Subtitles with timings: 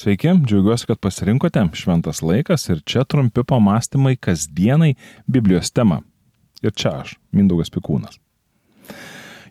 [0.00, 4.94] Sveiki, džiaugiuosi, kad pasirinkote šventas laikas ir čia trumpi pamastymai kasdienai
[5.26, 5.98] Biblijos tema.
[6.64, 8.16] Ir čia aš, Mindaugas Pikūnas.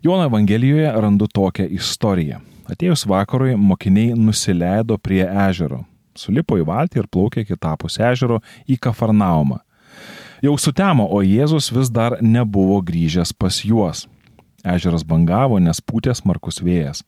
[0.02, 2.40] Jono Evangelijoje randu tokią istoriją.
[2.66, 5.84] Atėjus vakarui mokiniai nusileido prie ežero,
[6.18, 9.60] sulipo į valtį ir plaukė kitapus ežero į Kafarnaumą.
[10.42, 14.08] Jau sutemo, o Jėzus vis dar nebuvo grįžęs pas juos.
[14.66, 17.06] Ežeras bangavo, nes pūtė smarkus vėjas.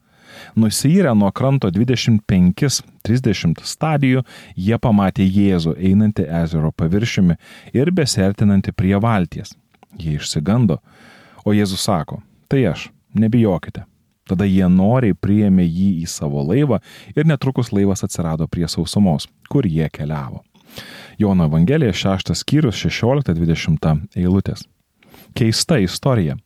[0.56, 4.22] Nusirę nuo kranto 25-30 stadijų,
[4.56, 7.36] jie pamatė Jėzų einantį ezero paviršiumi
[7.76, 9.54] ir besertinantį prie valties.
[9.98, 10.78] Jie išsigando,
[11.44, 13.84] o Jėzus sako, tai aš, nebijokite.
[14.28, 16.78] Tada jie noriai priėmė jį į savo laivą
[17.16, 20.44] ir netrukus laivas atsirado prie sausumos, kur jie keliavo.
[21.18, 24.64] Jono Evangelija 6 skyrius 16-20 eilutės.
[25.36, 26.36] Keista istorija.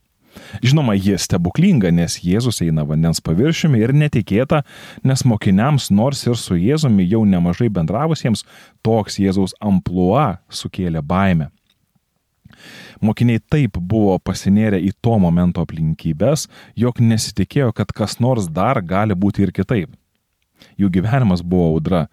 [0.64, 4.62] Žinoma, ji stebuklinga, nes Jėzus eina vandens paviršiumi ir netikėta,
[5.06, 8.44] nes mokiniams, nors ir su Jėzumi jau nemažai bendravusiems,
[8.86, 11.50] toks Jėzaus amplua sukėlė baimę.
[13.05, 16.46] Mokiniai taip buvo pasinėrę į to momento aplinkybės,
[16.78, 19.92] jog nesitikėjo, kad kas nors dar gali būti ir kitaip.
[20.80, 22.06] Jų gyvenimas buvo audra.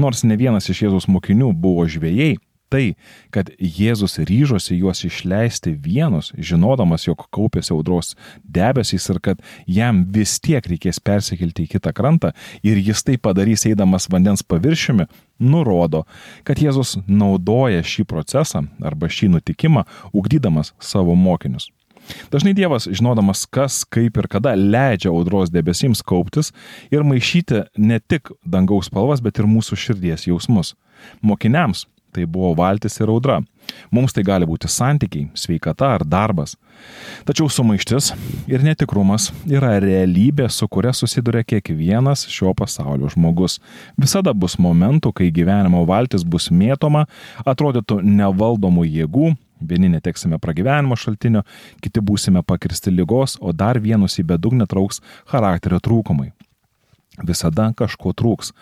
[0.00, 2.36] Nors ne vienas iš Jėzaus mokinių buvo žvėjai,
[2.72, 2.96] tai,
[3.34, 10.38] kad Jėzus ryžosi juos išleisti vienus, žinodamas, jog kaupėsi audros debesys ir kad jam vis
[10.42, 12.32] tiek reikės persikelti į kitą krantą
[12.66, 15.08] ir jis tai padarys eidamas vandens paviršiumi,
[15.38, 16.04] nurodo,
[16.44, 19.86] kad Jėzus naudoja šį procesą arba šį nutikimą,
[20.16, 21.70] ugdydamas savo mokinius.
[22.30, 26.52] Dažnai Dievas, žinodamas, kas, kaip ir kada leidžia audros debesims kauptis
[26.94, 30.74] ir maišyti ne tik dangaus spalvas, bet ir mūsų širdies jausmus.
[31.22, 31.86] Mokiniams
[32.16, 33.42] tai buvo valtis ir audra.
[33.90, 36.54] Mums tai gali būti santykiai, sveikata ar darbas.
[37.26, 38.12] Tačiau sumaištis
[38.50, 43.58] ir netikrumas yra realybė, su kuria susiduria kiekvienas šio pasaulio žmogus.
[43.98, 47.06] Visada bus momentų, kai gyvenimo valtis bus mėtoma,
[47.44, 49.34] atrodytų nevaldomų jėgų,
[49.66, 51.42] vieni neteksime pragyvenimo šaltinio,
[51.82, 55.02] kiti būsime pakirsti lygos, o dar vienus į bedugnę trauks
[55.32, 56.32] charakterio trūkumai
[57.24, 58.52] visada kažko trūks,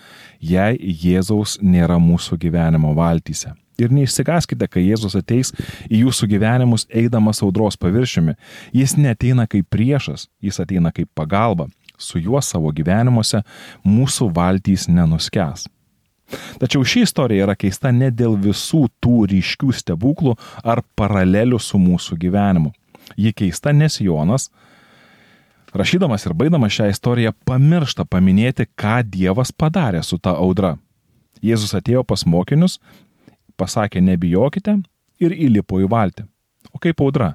[0.41, 3.55] jei Jėzaus nėra mūsų gyvenimo valtyse.
[3.79, 5.51] Ir neišsigaskite, kai Jėzus ateis
[5.91, 8.37] į jūsų gyvenimus eidamas audros paviršiumi.
[8.75, 11.67] Jis neteina kaip priešas, jis ateina kaip pagalba.
[11.99, 13.43] Su juo savo gyvenimuose
[13.87, 15.67] mūsų valtys nenuskęs.
[16.59, 22.19] Tačiau ši istorija yra keista ne dėl visų tų ryškių stebuklų ar paralelių su mūsų
[22.23, 22.73] gyvenimu.
[23.21, 24.49] Ji keista, nes Jonas,
[25.75, 30.77] rašydamas ir baigdamas šią istoriją, pamiršta paminėti, ką Dievas padarė su ta audra.
[31.45, 32.79] Jėzus atėjo pas mokinius,
[33.61, 34.79] pasakė nebijokite
[35.21, 36.29] ir įlipo į valtį.
[36.73, 37.35] O kaip audra?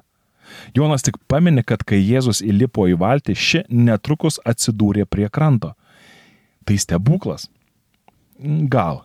[0.74, 5.74] Jonas tik paminė, kad kai Jėzus įlipo į valtį, ši netrukus atsidūrė prie kranto.
[6.66, 7.48] Tai stebuklas.
[8.72, 9.04] Gal.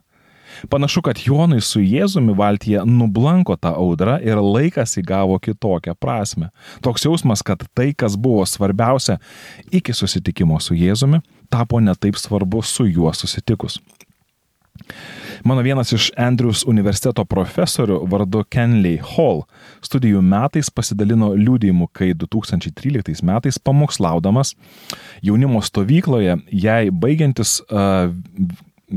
[0.70, 6.52] Panašu, kad Jonui su Jėzumi valtyje nublanko tą audrą ir laikas įgavo kitokią prasme.
[6.86, 9.20] Toks jausmas, kad tai, kas buvo svarbiausia
[9.72, 13.80] iki susitikimo su Jėzumi, tapo netaip svarbu su juo susitikus.
[15.44, 19.44] Mano vienas iš Andrews universiteto profesorių vardu Kenley Hall
[19.86, 24.56] studijų metais pasidalino liūdėjimu, kai 2013 metais pamokslaudamas
[25.24, 28.10] jaunimo stovykloje, jai baigiantis uh,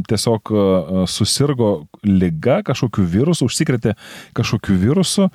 [0.09, 0.53] tiesiog
[1.09, 1.71] susirgo
[2.05, 3.95] lyga, kažkokiu virusu, užsikrėtė
[4.37, 5.29] kažkokiu virusu,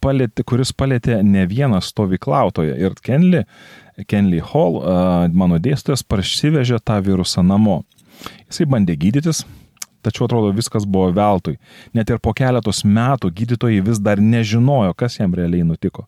[0.00, 2.76] palėtė, kuris palėtė ne vieną stovyklautoją.
[2.78, 3.44] Ir Kenley,
[4.06, 4.80] Kenley Hall,
[5.34, 7.82] mano dėstytojas, parsivežė tą virusą namo.
[8.48, 9.44] Jisai bandė gydytis,
[10.02, 11.58] tačiau atrodo viskas buvo veltui.
[11.94, 16.06] Net ir po keletos metų gydytojai vis dar nežinojo, kas jam realiai nutiko.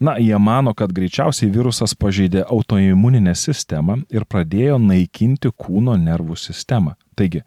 [0.00, 6.96] Na, jie mano, kad greičiausiai virusas pažeidė autoimuninę sistemą ir pradėjo naikinti kūno nervų sistemą.
[7.14, 7.44] Taigi,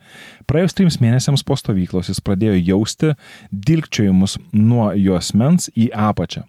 [0.48, 3.16] praėjus trims mėnesiams po stovyklos jis pradėjo jausti
[3.52, 6.46] dilgčiojimus nuo juosmens į apačią.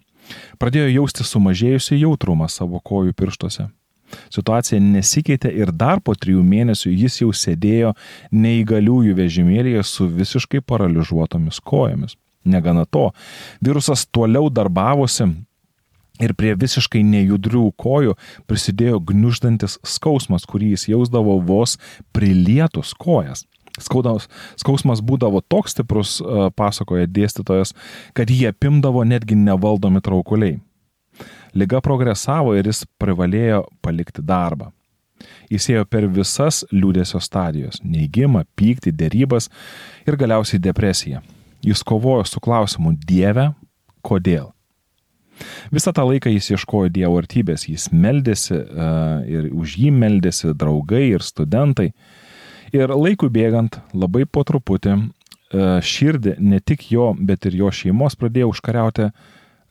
[0.61, 3.67] Pradėjo jausti sumažėjusi jautrumą savo kojų pirštuose.
[4.33, 7.93] Situacija nesikeitė ir dar po trijų mėnesių jis jau sėdėjo
[8.31, 12.15] neįgaliųjų vežimėlėje su visiškai paralyžiuotomis kojomis.
[12.49, 13.09] Negana to,
[13.61, 15.27] virusas toliau darbavosi
[16.19, 18.15] ir prie visiškai nejudrių kojų
[18.49, 21.77] prisidėjo gniuždantis skausmas, kurį jis jausdavo vos
[22.15, 23.45] prilietus kojas.
[23.79, 24.27] Skaudaus,
[24.59, 27.71] skausmas būdavo toks stiprus, e, pasakoja dėstytojas,
[28.17, 30.59] kad jį apimdavo netgi nevaldomi traukuliai.
[31.55, 34.73] Liga progresavo ir jis privalėjo palikti darbą.
[35.51, 39.49] Jis ėjo per visas liūdėsio stadijos- neigimą, pyktį, dėrybas
[40.07, 41.21] ir galiausiai depresiją.
[41.61, 43.53] Jis kovojo su klausimu Dieve,
[44.03, 44.53] kodėl.
[45.75, 51.05] Visą tą laiką jis ieškojo Dievo artybės, jis meldėsi uh, ir už jį meldėsi draugai
[51.13, 51.91] ir studentai.
[52.75, 54.99] Ir laikui bėgant, labai po truputį e,
[55.81, 59.09] širdį ne tik jo, bet ir jo šeimos pradėjo užkariauti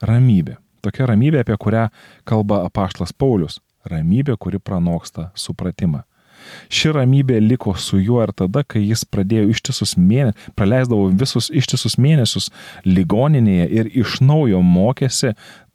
[0.02, 0.56] ramybė.
[0.82, 1.84] Tokia ramybė, apie kurią
[2.26, 3.60] kalba apaštlas Paulius.
[3.88, 6.02] Ramybė, kuri pranoksta supratimą.
[6.72, 11.98] Ši ramybė liko su juo ir tada, kai jis pradėjo ištisus mėnesius, praleisdavo visus ištisus
[12.00, 12.50] mėnesius
[12.86, 15.34] ligoninėje ir iš naujo mokėsi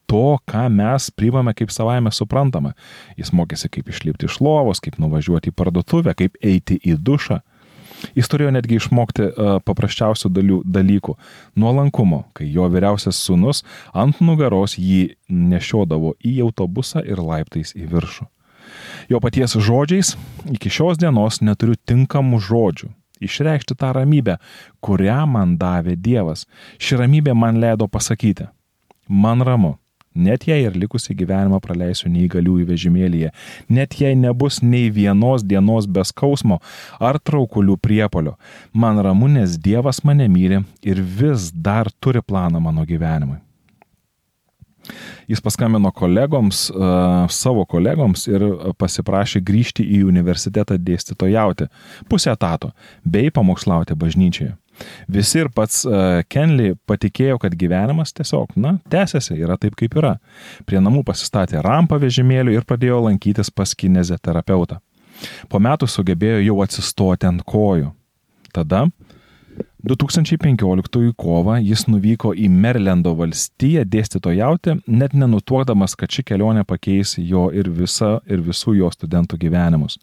[0.10, 2.74] to, ką mes priimame kaip savaime suprantama.
[3.18, 7.42] Jis mokėsi, kaip išlipti iš lovos, kaip nuvažiuoti į parduotuvę, kaip eiti į dušą.
[8.18, 11.16] Jis turėjo netgi išmokti uh, paprasčiausių dalių, dalykų-
[11.62, 18.28] nuolankumo, kai jo vyriausias sunus ant nugaros jį nešiodavo į autobusą ir laiptais į viršų.
[19.12, 20.16] Jo paties žodžiais
[20.54, 22.92] iki šios dienos neturiu tinkamų žodžių
[23.24, 24.38] išreikšti tą ramybę,
[24.84, 26.46] kurią man davė Dievas.
[26.82, 28.50] Ši ramybė man leido pasakyti,
[29.08, 29.76] man ramu,
[30.16, 33.32] net jei ir likusi gyvenimą praleisiu neįgaliųjų vežimėlyje,
[33.70, 36.60] net jei nebus nei vienos dienos be skausmo
[37.00, 38.38] ar traukulių priepolio,
[38.74, 43.40] man ramu, nes Dievas mane myli ir vis dar turi planą mano gyvenimui.
[45.32, 46.66] Jis paskambino kolegoms,
[47.32, 48.44] savo kolegoms ir
[48.80, 51.70] pasiprašė grįžti į universitetą dėstytojauti
[52.12, 52.74] pusę etato
[53.06, 54.58] bei pamokslauti bažnyčioje.
[55.08, 55.84] Visi ir pats
[56.34, 60.16] Kenley patikėjo, kad gyvenimas tiesiog, na, tęsiasi, yra taip kaip yra.
[60.68, 64.80] Prie namų pasistatė rampą vežimėlių ir pradėjo lankytis pas kineziterapeutą.
[65.48, 67.94] Po metų sugebėjo jau atsistoti ant kojų.
[68.54, 68.88] Tada
[69.84, 77.50] 2015 kovą jis nuvyko į Merlendo valstiją dėstytojauti, net nenutuokdamas, kad ši kelionė pakeis jo
[77.52, 79.98] ir, visa, ir visų jo studentų gyvenimus.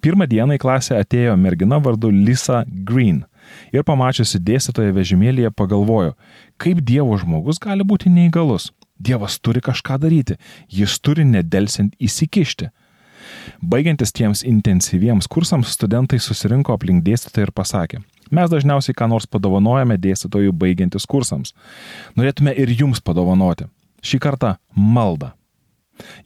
[0.00, 3.26] Pirmą dieną į klasę atėjo mergina vardu Lisa Green
[3.68, 6.16] ir pamačiusi dėstytoją vežimėlėje pagalvojo,
[6.56, 8.72] kaip Dievo žmogus gali būti neįgalus.
[8.96, 10.40] Dievas turi kažką daryti,
[10.72, 12.72] jis turi nedelsiant įsikišti.
[13.60, 19.98] Baigiantis tiems intensyviems kursams, studentai susirinko aplink dėstytoją ir pasakė, Mes dažniausiai ką nors padovanojame
[20.00, 21.54] dėstytojų baigiantis kursams.
[22.18, 23.68] Norėtume ir jums padovanoti.
[24.04, 25.32] Šį kartą maldą.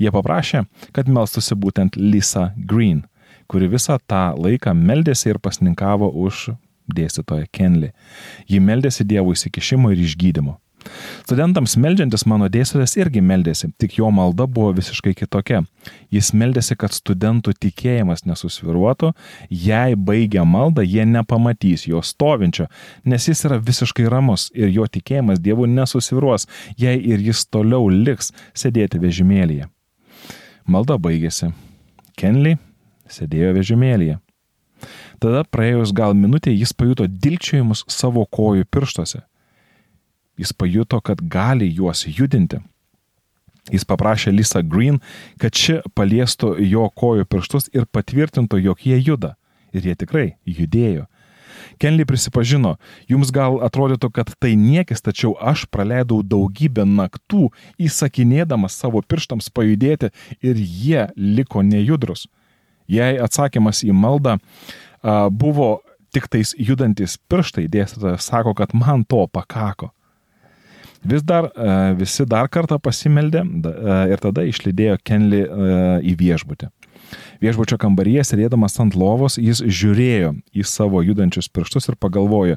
[0.01, 3.05] Jie paprašė, kad melstusi būtent Lisa Green,
[3.49, 6.51] kuri visą tą laiką meldėsi ir pasninkavo už
[6.93, 7.93] dėstytoją Kenley.
[8.49, 10.59] Ji meldėsi Dievo įsikišimo ir išgydymo.
[11.23, 15.63] Studentams meldžiantis mano dėstytojas irgi meldėsi, tik jo malda buvo visiškai kitokia.
[16.13, 19.13] Jis meldėsi, kad studentų tikėjimas nesusviruotų,
[19.51, 22.69] jei baigia maldą, jie nepamatys jo stovinčio,
[23.05, 26.49] nes jis yra visiškai ramus ir jo tikėjimas Dievu nesusviruos,
[26.79, 29.71] jei ir jis toliau liks sėdėti vežimėlyje.
[30.67, 31.51] Malda baigėsi.
[32.19, 32.59] Kenley
[33.11, 34.21] sėdėjo vežimėlyje.
[35.23, 39.23] Tada praėjus gal minutė jis pajuto dilčiojimus savo kojų pirštuose.
[40.41, 42.61] Jis pajuto, kad gali juos judinti.
[43.71, 44.99] Jis paprašė Lisa Green,
[45.39, 49.37] kad ši paliestų jo kojų pirštus ir patvirtintų, jog jie juda.
[49.73, 51.07] Ir jie tikrai judėjo.
[51.81, 52.75] Kenley prisipažino,
[53.09, 57.51] jums gal atrodytų, kad tai niekis, tačiau aš praleidau daugybę naktų
[57.81, 60.11] įsakinėdamas savo pirštams pajudėti
[60.43, 62.27] ir jie liko nejudrus.
[62.91, 65.81] Jei atsakymas į maldą a, buvo
[66.13, 69.93] tik tais judantis pirštai, dėstytojas sako, kad man to pakako.
[71.03, 75.73] Vis dar e, visi dar kartą pasimeldė e, ir tada išlydėjo Kenley e,
[76.13, 76.71] į viešbutį.
[77.43, 82.57] Viešbučio kambaryje sėdėdamas ant lovos jis žiūrėjo į savo judančius pirštus ir pagalvojo,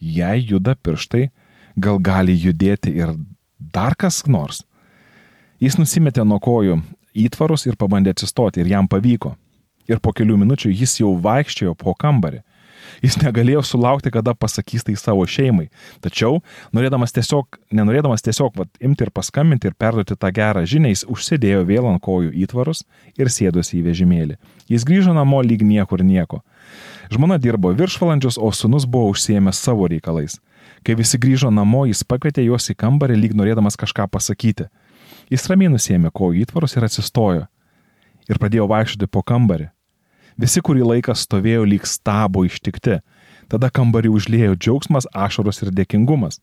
[0.00, 1.28] jei juda pirštai,
[1.76, 3.12] gal gali judėti ir
[3.58, 4.64] dar kas nors.
[5.62, 6.80] Jis nusimetė nuo kojų
[7.12, 9.36] įtvarus ir pabandė atsistoti ir jam pavyko.
[9.90, 12.40] Ir po kelių minučių jis jau vaikščiojo po kambarį.
[13.02, 15.68] Jis negalėjo sulaukti, kada pasakys tai savo šeimai.
[16.04, 16.40] Tačiau,
[16.76, 21.64] norėdamas tiesiog, nenorėdamas tiesiog vat, imti ir paskambinti ir perduoti tą gerą žinią, jis užsidėjo
[21.68, 22.84] vėl ant kojų įtvarus
[23.16, 24.38] ir sėdosi į vežimėlį.
[24.68, 26.42] Jis grįžo namo lyg niekur nieko.
[27.12, 30.38] Žmona dirbo viršvalandžius, o sunus buvo užsiemęs savo reikalais.
[30.82, 34.68] Kai visi grįžo namo, jis pakvietė juos į kambarį lyg norėdamas kažką pasakyti.
[35.30, 37.44] Jis ramiai nusėmė kojų įtvarus ir atsistojo.
[38.30, 39.70] Ir pradėjo vaikščioti po kambarį.
[40.40, 43.00] Visi kurį laiką stovėjo lyg stabo ištikti.
[43.52, 46.40] Tada kambarį užlėjo džiaugsmas, ašaros ir dėkingumas.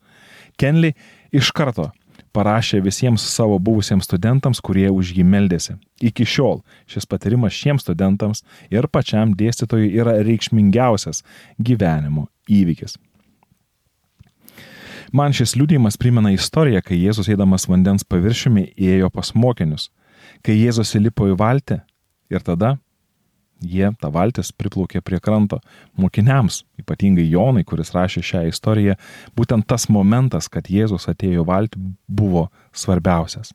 [0.59, 0.93] Kenley
[1.33, 1.89] iš karto
[2.35, 5.75] parašė visiems savo buvusiems studentams, kurie už jį meldėsi.
[6.01, 11.23] Iki šiol šis patyrimas šiems studentams ir pačiam dėstytojui yra reikšmingiausias
[11.57, 12.97] gyvenimo įvykis.
[15.09, 19.87] Man šis liūdėjimas primena istoriją, kai Jėzus eidamas vandens paviršiumi ėjo pas mokinius,
[20.45, 21.79] kai Jėzus įlipo į valtį
[22.29, 22.75] ir tada
[23.61, 25.59] jie, ta valtis, priplaukė prie kranto.
[25.99, 28.95] Mokiniams, ypatingai Jonai, kuris rašė šią istoriją,
[29.37, 33.53] būtent tas momentas, kad Jėzus atėjo valtį, buvo svarbiausias.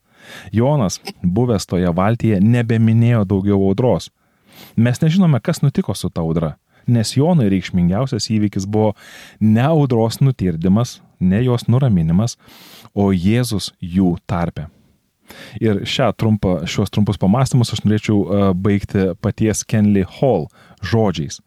[0.53, 4.11] Jonas, buvęs toje valtyje, nebeminėjo daugiau audros.
[4.77, 6.57] Mes nežinome, kas nutiko su ta audra.
[6.87, 8.93] nes Jonui reikšmingiausias įvykis buvo
[9.41, 12.37] ne audros nutirdimas, ne jos nuraminimas,
[12.95, 14.69] o Jėzus jų tarpe.
[15.63, 20.49] Ir šią trumpą, šios trumpus pamastymus aš norėčiau uh, baigti paties Kenley Hall
[20.85, 21.41] žodžiais.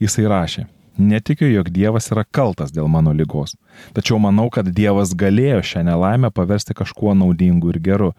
[0.00, 0.66] Jisai rašė,
[1.00, 3.54] Netikiu, jog Dievas yra kaltas dėl mano lygos.
[3.96, 8.10] Tačiau manau, kad Dievas galėjo šią nelaimę paversti kažkuo naudingu ir geru.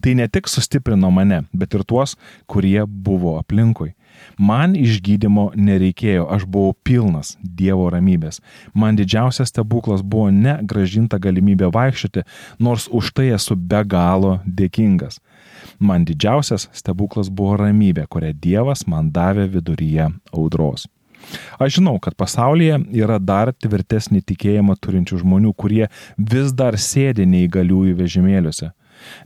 [0.00, 2.16] Tai ne tik sustiprino mane, bet ir tuos,
[2.48, 3.92] kurie buvo aplinkui.
[4.38, 8.40] Man išgydymo nereikėjo, aš buvau pilnas Dievo ramybės.
[8.74, 12.24] Man didžiausias stebuklas buvo ne gražinta galimybė vaikščioti,
[12.58, 15.20] nors už tai esu be galo dėkingas.
[15.78, 20.88] Man didžiausias stebuklas buvo ramybė, kurią Dievas man davė viduryje audros.
[21.60, 27.96] Aš žinau, kad pasaulyje yra dar tvirtesnį tikėjimą turinčių žmonių, kurie vis dar sėdi neįgaliųjų
[27.98, 28.70] vežimėliuose.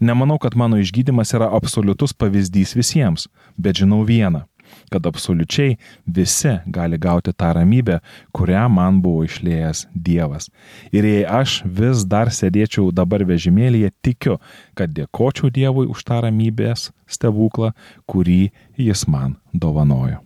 [0.00, 4.44] Nemanau, kad mano išgydymas yra absoliutus pavyzdys visiems, bet žinau vieną
[4.92, 5.76] kad absoliučiai
[6.06, 8.00] visi gali gauti tą ramybę,
[8.36, 10.50] kurią man buvo išlėjęs Dievas.
[10.92, 14.38] Ir jei aš vis dar sėdėčiau dabar vežimėlėje, tikiu,
[14.74, 17.72] kad dėkočiau Dievui už tą ramybės stebuklą,
[18.10, 20.22] kurį jis man dovanojo.